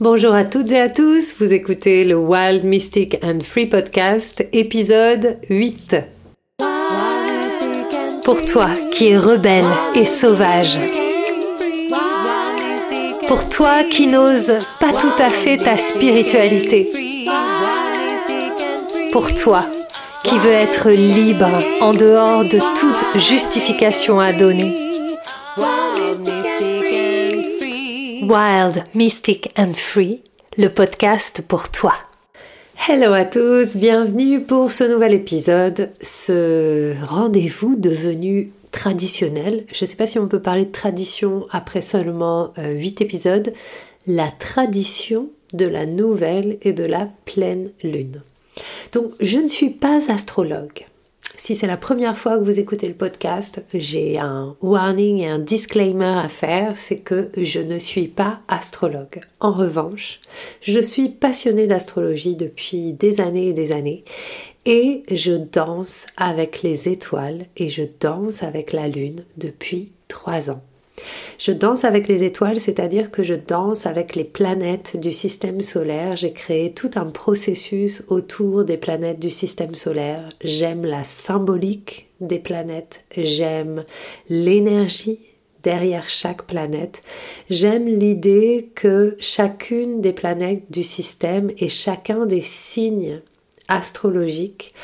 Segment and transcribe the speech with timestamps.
[0.00, 5.38] Bonjour à toutes et à tous, vous écoutez le Wild Mystic and Free Podcast, épisode
[5.50, 5.96] 8.
[8.22, 9.66] Pour toi qui es rebelle
[9.96, 10.78] et sauvage.
[13.26, 16.92] Pour toi qui n'ose pas tout à fait ta spiritualité.
[19.10, 19.66] Pour toi
[20.22, 24.87] qui veux être libre en dehors de toute justification à donner.
[28.28, 30.20] Wild, Mystic and Free,
[30.58, 31.94] le podcast pour toi.
[32.86, 39.64] Hello à tous, bienvenue pour ce nouvel épisode, ce rendez-vous devenu traditionnel.
[39.72, 43.54] Je ne sais pas si on peut parler de tradition après seulement 8 euh, épisodes.
[44.06, 48.20] La tradition de la nouvelle et de la pleine lune.
[48.92, 50.84] Donc, je ne suis pas astrologue.
[51.40, 55.38] Si c'est la première fois que vous écoutez le podcast, j'ai un warning et un
[55.38, 59.20] disclaimer à faire, c'est que je ne suis pas astrologue.
[59.38, 60.20] En revanche,
[60.62, 64.02] je suis passionnée d'astrologie depuis des années et des années
[64.66, 70.60] et je danse avec les étoiles et je danse avec la lune depuis trois ans.
[71.38, 76.16] Je danse avec les étoiles, c'est-à-dire que je danse avec les planètes du système solaire.
[76.16, 80.28] J'ai créé tout un processus autour des planètes du système solaire.
[80.42, 83.84] J'aime la symbolique des planètes, j'aime
[84.28, 85.20] l'énergie
[85.62, 87.02] derrière chaque planète.
[87.50, 93.20] J'aime l'idée que chacune des planètes du système et chacun des signes
[93.68, 94.74] astrologiques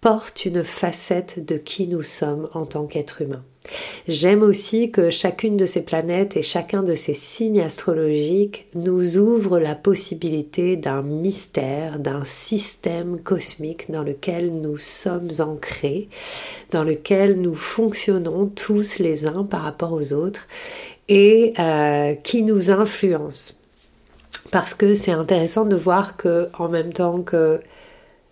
[0.00, 3.44] porte une facette de qui nous sommes en tant qu'être humain.
[4.08, 9.58] J'aime aussi que chacune de ces planètes et chacun de ces signes astrologiques nous ouvre
[9.58, 16.08] la possibilité d'un mystère, d'un système cosmique dans lequel nous sommes ancrés,
[16.70, 20.48] dans lequel nous fonctionnons tous les uns par rapport aux autres
[21.08, 23.58] et euh, qui nous influence.
[24.50, 27.60] Parce que c'est intéressant de voir que en même temps que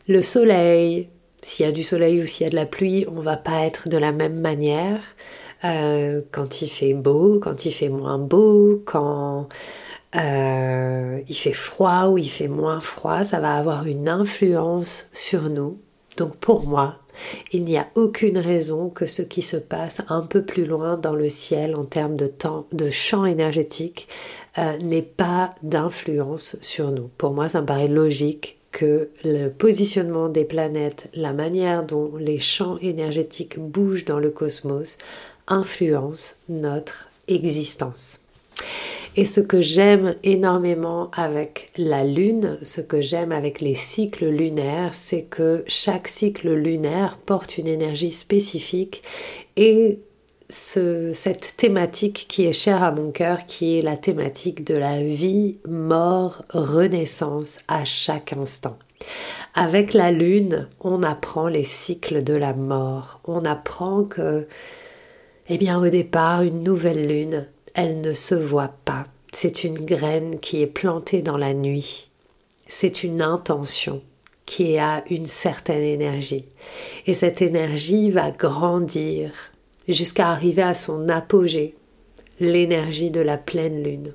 [0.09, 1.09] le soleil,
[1.43, 3.65] s'il y a du soleil ou s'il y a de la pluie, on va pas
[3.65, 5.03] être de la même manière.
[5.65, 9.49] Euh, quand il fait beau, quand il fait moins beau, quand
[10.17, 15.51] euh, il fait froid ou il fait moins froid, ça va avoir une influence sur
[15.51, 15.79] nous.
[16.17, 16.97] Donc pour moi,
[17.53, 21.15] il n'y a aucune raison que ce qui se passe un peu plus loin dans
[21.15, 24.09] le ciel en termes de temps, de champ énergétique,
[24.59, 27.11] euh, n'ait pas d'influence sur nous.
[27.19, 32.39] Pour moi, ça me paraît logique que le positionnement des planètes, la manière dont les
[32.39, 34.99] champs énergétiques bougent dans le cosmos,
[35.49, 38.21] influence notre existence.
[39.17, 44.95] Et ce que j'aime énormément avec la Lune, ce que j'aime avec les cycles lunaires,
[44.95, 49.03] c'est que chaque cycle lunaire porte une énergie spécifique
[49.57, 49.99] et
[50.51, 55.59] cette thématique qui est chère à mon cœur, qui est la thématique de la vie,
[55.69, 58.77] mort, renaissance à chaque instant.
[59.55, 63.21] Avec la lune, on apprend les cycles de la mort.
[63.25, 64.47] On apprend que,
[65.49, 69.07] eh bien, au départ, une nouvelle lune, elle ne se voit pas.
[69.33, 72.09] C'est une graine qui est plantée dans la nuit.
[72.69, 74.03] C'est une intention
[74.47, 76.45] qui a une certaine énergie.
[77.07, 79.33] Et cette énergie va grandir
[79.89, 81.75] jusqu'à arriver à son apogée,
[82.39, 84.15] l'énergie de la pleine lune.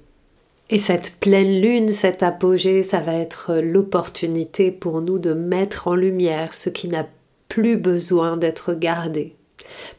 [0.70, 5.96] Et cette pleine lune, cet apogée, ça va être l'opportunité pour nous de mettre en
[5.96, 7.08] lumière ce qui n'a
[7.50, 9.36] plus besoin d'être gardé.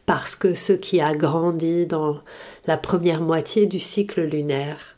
[0.07, 2.21] Parce que ce qui a grandi dans
[2.67, 4.96] la première moitié du cycle lunaire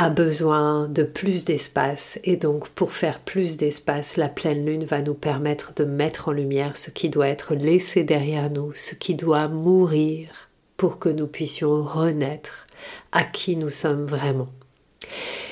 [0.00, 5.02] a besoin de plus d'espace et donc pour faire plus d'espace, la pleine lune va
[5.02, 9.16] nous permettre de mettre en lumière ce qui doit être laissé derrière nous, ce qui
[9.16, 12.68] doit mourir pour que nous puissions renaître
[13.10, 14.46] à qui nous sommes vraiment.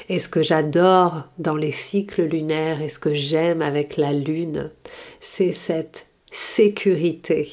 [0.09, 4.71] Et ce que j'adore dans les cycles lunaires et ce que j'aime avec la lune,
[5.19, 7.51] c'est cette sécurité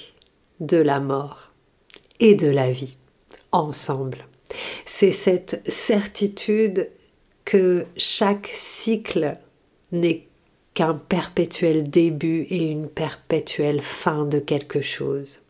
[0.59, 1.53] de la mort
[2.19, 2.97] et de la vie
[3.51, 4.27] ensemble.
[4.85, 6.89] C'est cette certitude
[7.45, 9.33] que chaque cycle
[9.91, 10.27] n'est
[10.73, 15.41] qu'un perpétuel début et une perpétuelle fin de quelque chose.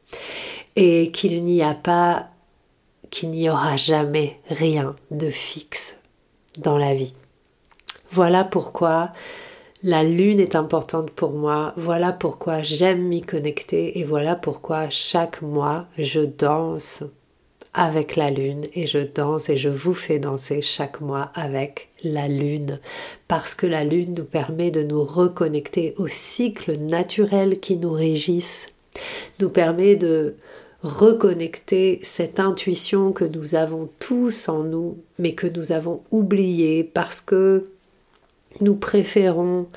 [0.75, 2.29] Et qu'il n'y a pas,
[3.09, 5.97] qu'il n'y aura jamais rien de fixe
[6.57, 7.13] dans la vie.
[8.11, 9.11] Voilà pourquoi
[9.81, 15.41] la lune est importante pour moi, voilà pourquoi j'aime m'y connecter et voilà pourquoi chaque
[15.41, 17.03] mois je danse
[17.73, 22.27] avec la lune et je danse et je vous fais danser chaque mois avec la
[22.27, 22.79] lune.
[23.27, 28.67] Parce que la lune nous permet de nous reconnecter aux cycles naturels qui nous régissent,
[29.39, 30.35] nous permet de
[30.83, 37.21] reconnecter cette intuition que nous avons tous en nous, mais que nous avons oubliée parce
[37.21, 37.65] que
[38.61, 39.67] nous préférons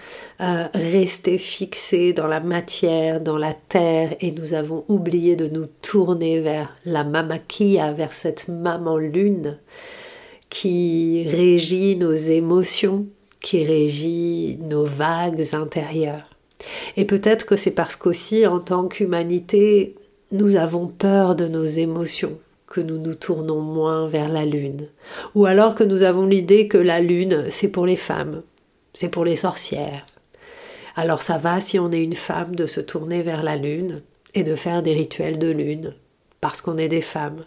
[0.40, 5.67] euh, rester fixés dans la matière, dans la terre, et nous avons oublié de nous
[5.82, 9.58] tourner vers la mamakia, vers cette maman lune
[10.49, 13.06] qui régit nos émotions,
[13.40, 16.29] qui régit nos vagues intérieures.
[16.96, 19.94] Et peut-être que c'est parce qu'aussi en tant qu'humanité,
[20.32, 24.88] nous avons peur de nos émotions que nous nous tournons moins vers la lune,
[25.34, 28.43] ou alors que nous avons l'idée que la lune, c'est pour les femmes,
[28.96, 30.06] c'est pour les sorcières.
[30.94, 34.02] Alors ça va si on est une femme de se tourner vers la lune
[34.32, 35.94] et de faire des rituels de lune,
[36.40, 37.44] parce qu'on est des femmes.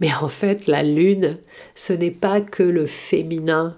[0.00, 1.38] Mais en fait, la lune,
[1.74, 3.74] ce n'est pas que le féminin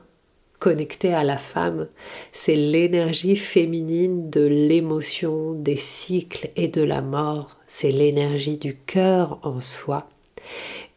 [0.59, 1.87] connecté à la femme,
[2.33, 9.39] c'est l'énergie féminine de l'émotion, des cycles et de la mort, c'est l'énergie du cœur
[9.45, 10.09] en soi.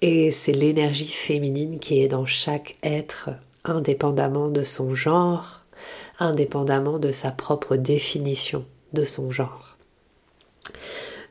[0.02, 3.30] Et c'est l'énergie féminine qui est dans chaque être,
[3.64, 5.65] indépendamment de son genre,
[6.20, 9.78] indépendamment de sa propre définition de son genre.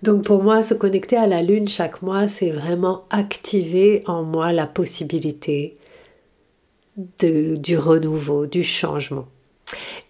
[0.02, 4.52] Donc pour moi, se connecter à la lune chaque mois, c'est vraiment activer en moi
[4.52, 5.78] la possibilité
[6.96, 9.26] du renouveau, du changement.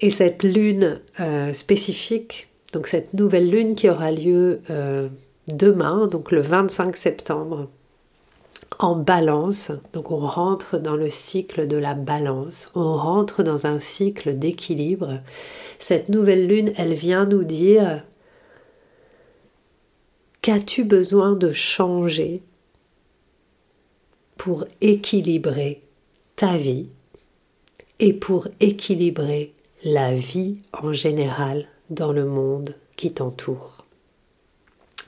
[0.01, 5.09] Et cette lune euh, spécifique, donc cette nouvelle lune qui aura lieu euh,
[5.49, 7.69] demain, donc le 25 septembre,
[8.79, 13.79] en balance, donc on rentre dans le cycle de la balance, on rentre dans un
[13.79, 15.21] cycle d'équilibre.
[15.79, 18.03] Cette nouvelle lune, elle vient nous dire
[20.43, 22.43] qu'as-tu besoin de changer
[24.37, 25.83] pour équilibrer
[26.37, 26.89] ta vie
[28.01, 29.55] et pour équilibrer
[29.85, 33.84] la vie en général dans le monde qui t'entoure?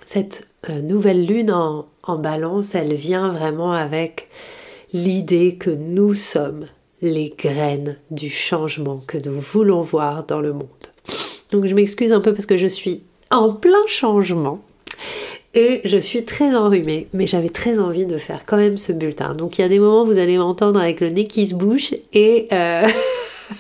[0.06, 4.28] Cette euh, nouvelle lune en, en balance, elle vient vraiment avec
[4.92, 6.66] l'idée que nous sommes
[7.02, 10.68] les graines du changement que nous voulons voir dans le monde.
[11.50, 14.60] Donc je m'excuse un peu parce que je suis en plein changement
[15.54, 19.34] et je suis très enrhumée, mais j'avais très envie de faire quand même ce bulletin.
[19.34, 21.56] Donc il y a des moments où vous allez m'entendre avec le nez qui se
[21.56, 22.86] bouche et, euh,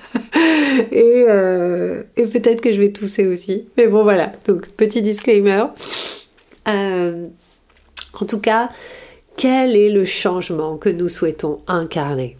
[0.92, 3.66] euh, et, peut-être que je vais tousser aussi.
[3.76, 5.64] Mais bon voilà, donc petit disclaimer.
[6.68, 7.26] Euh,
[8.20, 8.70] en tout cas,
[9.36, 12.36] quel est le changement que nous souhaitons incarner?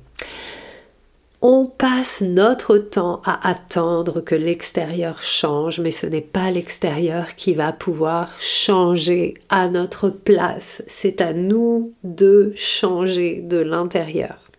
[1.42, 7.52] On passe notre temps à attendre que l'extérieur change, mais ce n'est pas l'extérieur qui
[7.52, 10.82] va pouvoir changer à notre place.
[10.86, 14.50] C'est à nous de changer de l'intérieur.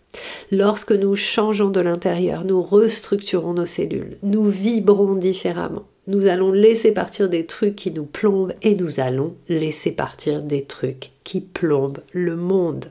[0.52, 5.86] Lorsque nous changeons de l'intérieur, nous restructurons nos cellules, nous vibrons différemment.
[6.08, 10.64] Nous allons laisser partir des trucs qui nous plombent et nous allons laisser partir des
[10.64, 12.86] trucs qui plombent le monde.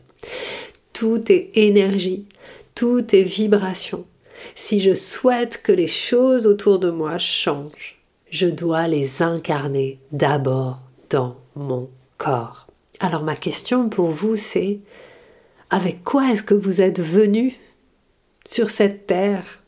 [0.93, 2.27] Tout est énergie,
[2.75, 4.05] tout est vibration.
[4.55, 7.99] Si je souhaite que les choses autour de moi changent,
[8.31, 11.89] je dois les incarner d'abord dans mon
[12.19, 12.67] corps.
[13.01, 14.79] Alors ma question pour vous, c'est
[15.71, 17.57] avec quoi est-ce que vous êtes venu
[18.45, 19.63] sur cette terre?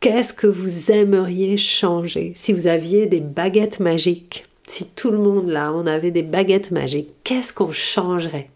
[0.00, 4.44] Qu'est-ce que vous aimeriez changer si vous aviez des baguettes magiques?
[4.66, 8.50] Si tout le monde là, on avait des baguettes magiques, qu'est-ce qu'on changerait?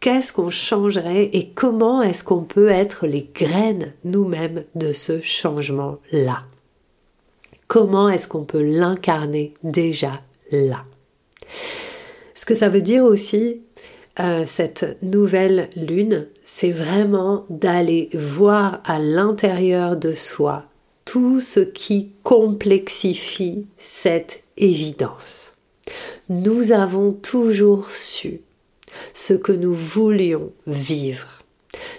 [0.00, 6.44] Qu'est-ce qu'on changerait et comment est-ce qu'on peut être les graines nous-mêmes de ce changement-là?
[7.68, 10.84] Comment est-ce qu'on peut l'incarner déjà là?
[12.34, 13.62] Ce que ça veut dire aussi,
[14.20, 20.66] euh, cette nouvelle lune, c'est vraiment d'aller voir à l'intérieur de soi
[21.04, 25.54] tout ce qui complexifie cette évidence.
[26.28, 28.40] Nous avons toujours su
[29.14, 31.40] ce que nous voulions vivre.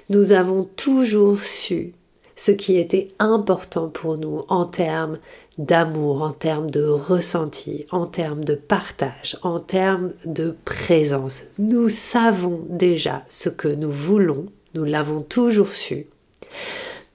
[0.10, 1.93] Nous avons toujours su
[2.36, 5.20] ce qui était important pour nous en termes
[5.58, 11.44] d'amour, en termes de ressenti, en termes de partage, en termes de présence.
[11.60, 16.08] Nous savons déjà ce que nous voulons, nous l'avons toujours su.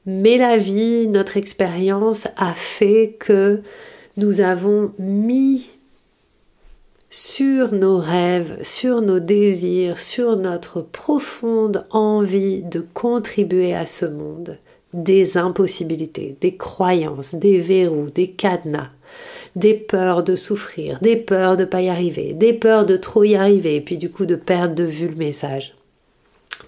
[0.06, 3.62] Mais la vie, notre expérience a fait que
[4.16, 5.68] nous avons mis
[7.10, 14.58] sur nos rêves, sur nos désirs, sur notre profonde envie de contribuer à ce monde,
[14.92, 18.90] des impossibilités, des croyances, des verrous, des cadenas,
[19.56, 23.34] des peurs de souffrir, des peurs de pas y arriver, des peurs de trop y
[23.34, 25.74] arriver, et puis du coup de perdre de vue le message.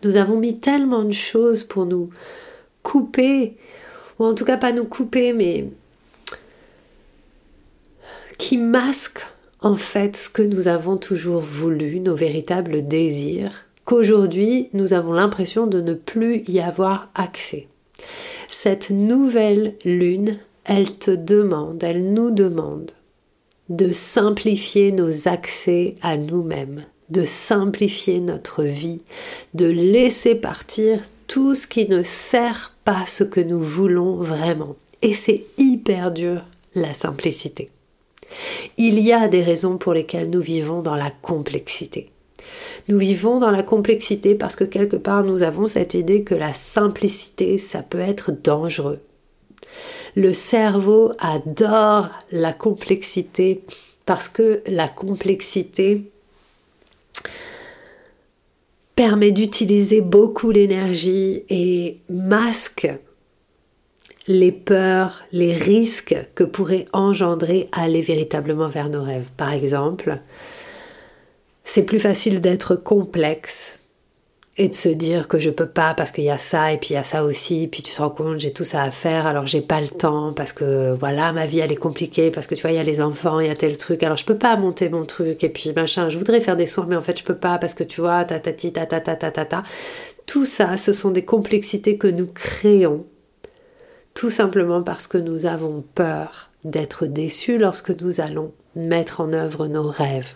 [0.02, 2.10] Nous avons mis tellement de choses pour nous
[2.82, 3.56] couper,
[4.18, 5.68] ou en tout cas pas nous couper, mais
[8.38, 9.26] qui masquent
[9.60, 15.66] en fait ce que nous avons toujours voulu, nos véritables désirs, qu'aujourd'hui nous avons l'impression
[15.66, 17.69] de ne plus y avoir accès.
[18.52, 22.90] Cette nouvelle lune, elle te demande, elle nous demande
[23.68, 29.02] de simplifier nos accès à nous-mêmes, de simplifier notre vie,
[29.54, 34.74] de laisser partir tout ce qui ne sert pas ce que nous voulons vraiment.
[35.00, 36.42] Et c'est hyper dur,
[36.74, 37.70] la simplicité.
[38.76, 42.10] Il y a des raisons pour lesquelles nous vivons dans la complexité.
[42.88, 46.52] Nous vivons dans la complexité parce que quelque part nous avons cette idée que la
[46.52, 49.00] simplicité, ça peut être dangereux.
[50.16, 53.62] Le cerveau adore la complexité
[54.06, 56.10] parce que la complexité
[58.96, 62.88] permet d'utiliser beaucoup l'énergie et masque
[64.30, 69.28] les peurs, les risques que pourrait engendrer aller véritablement vers nos rêves.
[69.36, 70.20] Par exemple,
[71.72, 73.78] c'est plus facile d'être complexe
[74.56, 76.90] et de se dire que je peux pas parce qu'il y a ça et puis
[76.90, 79.28] il y a ça aussi, puis tu te rends compte j'ai tout ça à faire
[79.28, 82.56] alors j'ai pas le temps parce que voilà ma vie elle est compliquée parce que
[82.56, 84.36] tu vois il y a les enfants, il y a tel truc alors je peux
[84.36, 87.16] pas monter mon truc et puis machin, je voudrais faire des soins mais en fait
[87.16, 89.62] je peux pas parce que tu vois ta ta ta ta ta ta ta ta.
[90.26, 93.06] Tout ça ce sont des complexités que nous créons
[94.14, 99.68] tout simplement parce que nous avons peur d'être déçus lorsque nous allons mettre en œuvre
[99.68, 100.34] nos rêves.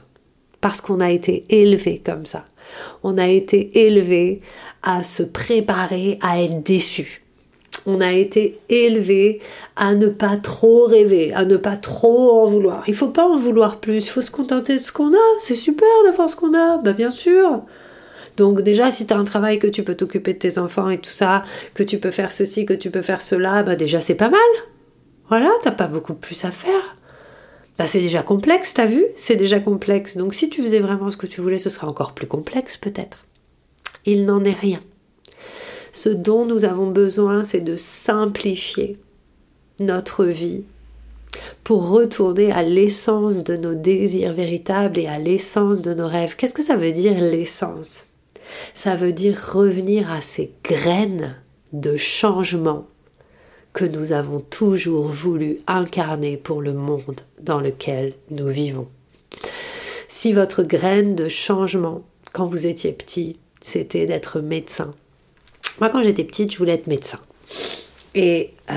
[0.65, 2.47] Parce qu'on a été élevé comme ça.
[3.03, 4.41] On a été élevé
[4.83, 7.23] à se préparer à être déçu.
[7.85, 9.43] On a été élevé
[9.77, 12.83] à ne pas trop rêver, à ne pas trop en vouloir.
[12.87, 15.39] Il faut pas en vouloir plus, il faut se contenter de ce qu'on a.
[15.39, 17.61] C'est super d'avoir ce qu'on a, bah bien sûr.
[18.39, 20.97] Donc déjà, si tu as un travail que tu peux t'occuper de tes enfants et
[20.97, 21.45] tout ça,
[21.75, 24.41] que tu peux faire ceci, que tu peux faire cela, bah déjà c'est pas mal.
[25.29, 26.97] Voilà, t'as pas beaucoup plus à faire.
[27.79, 29.05] Bah c'est déjà complexe, t'as vu?
[29.17, 30.17] C'est déjà complexe.
[30.17, 33.27] Donc si tu faisais vraiment ce que tu voulais, ce serait encore plus complexe peut-être.
[34.07, 34.81] Il n'en est rien.
[35.93, 38.99] Ce dont nous avons besoin, c'est de simplifier
[39.81, 40.65] notre vie
[41.65, 46.37] pour retourner à l'essence de nos désirs véritables et à l'essence de nos rêves.
[46.37, 48.07] Qu'est-ce que ça veut dire l'essence?
[48.75, 51.37] Ça veut dire revenir à ces graines
[51.73, 52.87] de changement
[53.75, 58.89] que nous avons toujours voulu incarner pour le monde dans lequel nous vivons.
[60.09, 62.03] Si votre graine de changement,
[62.33, 64.95] quand vous étiez petit, c'était d'être médecin.
[65.81, 67.19] Moi, quand j'étais petite, je voulais être médecin.
[68.15, 68.75] Et, euh,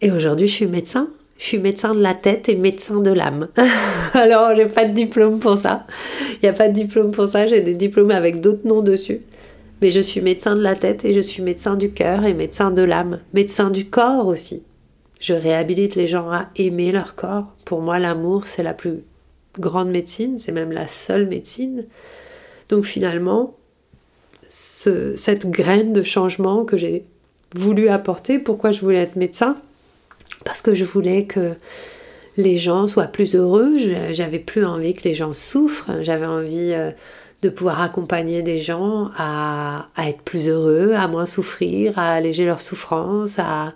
[0.00, 1.10] et aujourd'hui, je suis médecin.
[1.38, 3.48] Je suis médecin de la tête et médecin de l'âme.
[4.14, 5.86] Alors, j'ai pas de diplôme pour ça.
[6.34, 7.48] Il n'y a pas de diplôme pour ça.
[7.48, 9.22] J'ai des diplômes avec d'autres noms dessus.
[9.80, 12.70] Mais je suis médecin de la tête et je suis médecin du cœur et médecin
[12.70, 13.20] de l'âme.
[13.32, 14.62] Médecin du corps aussi.
[15.18, 17.54] Je réhabilite les gens à aimer leur corps.
[17.64, 19.02] Pour moi, l'amour, c'est la plus
[19.58, 20.38] grande médecine.
[20.38, 21.86] C'est même la seule médecine.
[22.68, 23.54] Donc finalement,
[24.48, 27.04] cette graine de changement que j'ai
[27.54, 29.56] voulu apporter, pourquoi je voulais être médecin,
[30.44, 31.54] parce que je voulais que
[32.36, 33.76] les gens soient plus heureux,
[34.12, 36.90] j'avais plus envie que les gens souffrent, j'avais envie euh,
[37.42, 42.60] de pouvoir accompagner des gens à, être plus heureux, à moins souffrir, à alléger leur
[42.60, 43.74] souffrance, à,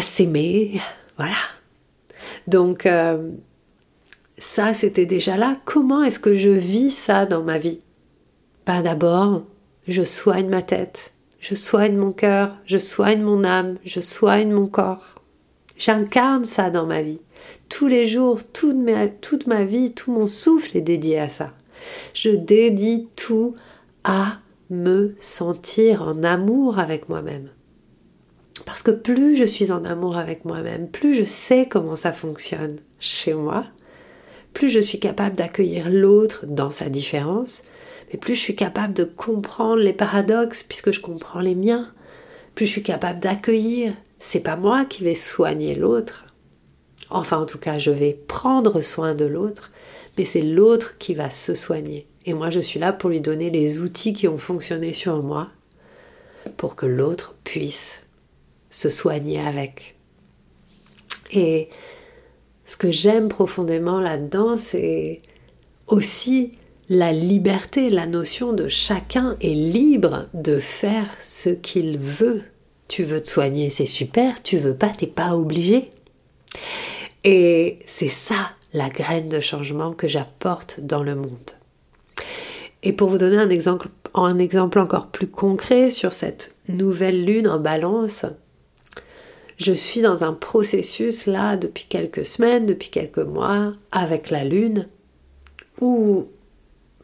[0.00, 0.80] s'aimer,
[1.18, 1.34] voilà.
[2.46, 3.30] Donc euh,
[4.38, 5.56] ça, c'était déjà là.
[5.64, 7.80] Comment est-ce que je vis ça dans ma vie?
[8.66, 9.42] Bah, d'abord,
[9.86, 14.66] je soigne ma tête, je soigne mon cœur, je soigne mon âme, je soigne mon
[14.66, 15.20] corps.
[15.76, 17.20] J'incarne ça dans ma vie.
[17.68, 21.52] Tous les jours, toute ma vie, tout mon souffle est dédié à ça.
[22.14, 23.54] Je dédie tout
[24.04, 24.38] à
[24.70, 27.48] me sentir en amour avec moi-même.
[28.64, 32.76] Parce que plus je suis en amour avec moi-même, plus je sais comment ça fonctionne
[33.00, 33.66] chez moi,
[34.54, 37.62] plus je suis capable d'accueillir l'autre dans sa différence,
[38.12, 41.90] mais plus je suis capable de comprendre les paradoxes puisque je comprends les miens,
[42.54, 46.26] plus je suis capable d'accueillir c'est pas moi qui vais soigner l'autre.
[47.10, 49.72] Enfin, en tout cas, je vais prendre soin de l'autre,
[50.16, 52.06] mais c'est l'autre qui va se soigner.
[52.26, 55.48] Et moi, je suis là pour lui donner les outils qui ont fonctionné sur moi
[56.56, 58.04] pour que l'autre puisse
[58.70, 59.96] se soigner avec.
[61.32, 61.68] Et
[62.64, 65.20] ce que j'aime profondément là-dedans, c'est
[65.86, 66.52] aussi
[66.88, 72.42] la liberté, la notion de chacun est libre de faire ce qu'il veut
[72.92, 74.42] tu veux te soigner, c'est super.
[74.42, 75.90] Tu veux pas, t'es pas obligé.
[77.24, 81.52] Et c'est ça la graine de changement que j'apporte dans le monde.
[82.82, 83.88] Et pour vous donner un exemple,
[84.78, 88.26] encore plus concret sur cette nouvelle lune en balance,
[89.58, 94.88] je suis dans un processus là depuis quelques semaines, depuis quelques mois, avec la lune,
[95.80, 96.26] où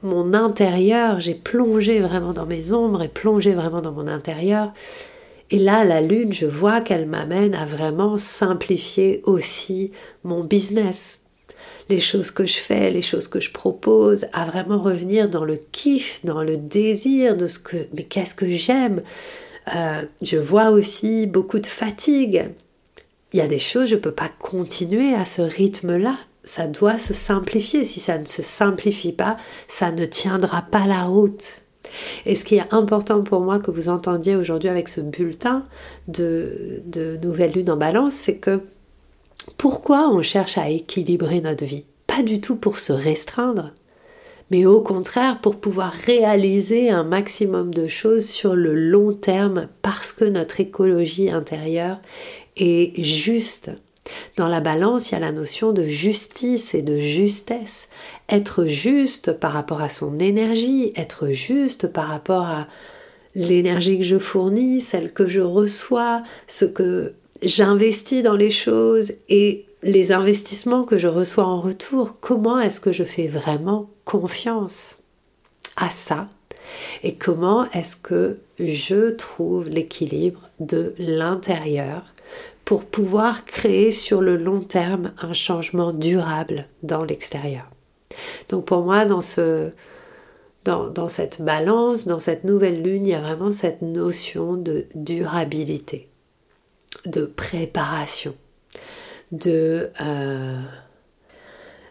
[0.02, 4.72] mon intérieur, j'ai plongé vraiment dans mes ombres et plongé vraiment dans mon intérieur.
[5.50, 9.92] Et là, la lune, je vois qu'elle m'amène à vraiment simplifier aussi
[10.24, 11.22] mon business,
[11.88, 15.56] les choses que je fais, les choses que je propose, à vraiment revenir dans le
[15.72, 19.02] kiff, dans le désir de ce que, mais qu'est-ce que j'aime.
[19.74, 22.50] Euh, je vois aussi beaucoup de fatigue.
[23.32, 26.16] Il y a des choses, je ne peux pas continuer à ce rythme-là.
[26.44, 27.84] Ça doit se simplifier.
[27.84, 31.62] Si ça ne se simplifie pas, ça ne tiendra pas la route.
[32.26, 35.66] Et ce qui est important pour moi que vous entendiez aujourd'hui avec ce bulletin
[36.06, 38.60] de, de Nouvelle Lune en Balance, c'est que
[39.56, 41.84] pourquoi on cherche à équilibrer notre vie?
[42.06, 43.72] Pas du tout pour se restreindre,
[44.50, 50.12] mais au contraire pour pouvoir réaliser un maximum de choses sur le long terme parce
[50.12, 52.00] que notre écologie intérieure
[52.56, 53.70] est juste.
[54.36, 57.88] Dans la balance, il y a la notion de justice et de justesse.
[58.30, 62.68] Être juste par rapport à son énergie, être juste par rapport à
[63.34, 69.66] l'énergie que je fournis, celle que je reçois, ce que j'investis dans les choses et
[69.82, 74.98] les investissements que je reçois en retour, comment est-ce que je fais vraiment confiance
[75.76, 76.28] à ça
[77.02, 82.12] et comment est-ce que je trouve l'équilibre de l'intérieur
[82.64, 87.64] pour pouvoir créer sur le long terme un changement durable dans l'extérieur.
[88.50, 89.70] Donc pour moi, dans, ce,
[90.64, 94.84] dans, dans cette balance, dans cette nouvelle lune, il y a vraiment cette notion de
[94.94, 96.07] durabilité
[97.06, 98.34] de préparation,
[99.32, 100.60] de euh,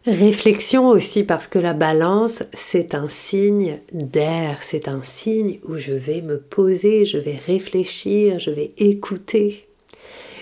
[0.06, 5.94] réflexion aussi, parce que la balance, c'est un signe d'air, c'est un signe où je
[5.94, 9.68] vais me poser, je vais réfléchir, je vais écouter,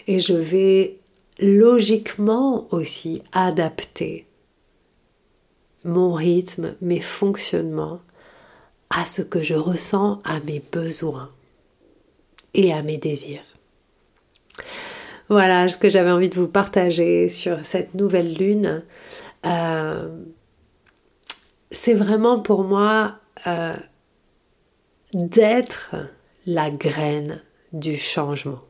[0.08, 0.98] et je vais
[1.40, 4.26] logiquement aussi adapter
[5.84, 8.00] mon rythme, mes fonctionnements
[8.90, 11.30] à ce que je ressens, à mes besoins
[12.54, 13.55] et à mes désirs.
[15.30, 18.84] Voilà ce que j'avais envie de vous partager sur cette nouvelle lune.
[19.46, 20.08] Euh,
[21.72, 23.16] c'est vraiment pour moi
[23.48, 23.76] euh,
[25.14, 25.96] d'être
[26.46, 27.42] la graine
[27.74, 28.62] du changement.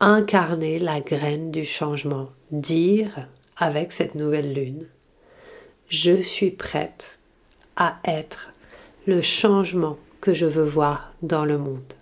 [0.00, 2.28] Incarner la graine du changement.
[2.52, 4.86] Dire avec cette nouvelle lune,
[5.88, 7.18] je suis prête
[7.76, 8.52] à être
[9.06, 11.92] le changement que je veux voir dans le monde.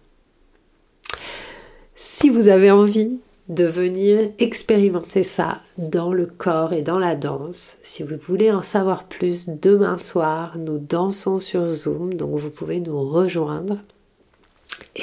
[1.94, 7.78] Si vous avez envie de venir expérimenter ça dans le corps et dans la danse.
[7.82, 12.80] Si vous voulez en savoir plus, demain soir, nous dansons sur Zoom, donc vous pouvez
[12.80, 13.78] nous rejoindre.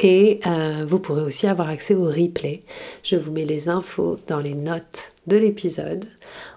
[0.01, 2.63] Et euh, vous pourrez aussi avoir accès au replay.
[3.03, 6.05] Je vous mets les infos dans les notes de l'épisode.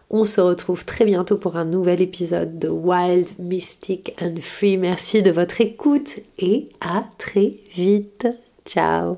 [0.09, 4.77] On se retrouve très bientôt pour un nouvel épisode de Wild, Mystic and Free.
[4.77, 8.27] Merci de votre écoute et à très vite.
[8.65, 9.17] Ciao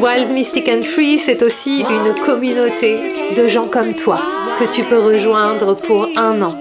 [0.00, 2.96] Wild, Mystic and Free, c'est aussi une communauté
[3.36, 4.18] de gens comme toi
[4.58, 6.56] que tu peux rejoindre pour un an,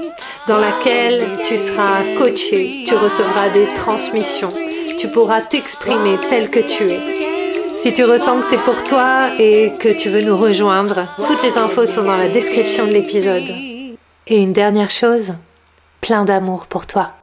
[0.46, 4.50] dans laquelle tu seras coaché, tu recevras des transmissions,
[4.98, 7.00] tu pourras t'exprimer tel que tu es.
[7.82, 11.58] Si tu ressens que c'est pour toi et que tu veux nous rejoindre, toutes les
[11.58, 13.48] infos sont dans la description de l'épisode.
[14.28, 15.34] Et une dernière chose,
[16.02, 17.19] plein d'amour pour toi.